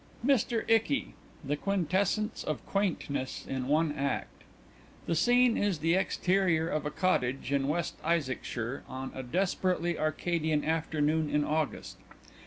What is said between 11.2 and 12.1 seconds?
in August.